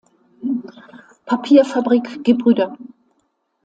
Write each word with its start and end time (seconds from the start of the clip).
Papierfabrik 1.27 2.23
Gebr. 2.23 2.73